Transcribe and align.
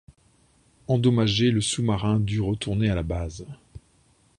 Endommagé, 0.87 1.51
le 1.51 1.61
sous-marin 1.61 2.19
dut 2.19 2.41
retourner 2.41 2.89
à 2.89 2.95
la 2.95 3.03
base. 3.03 3.45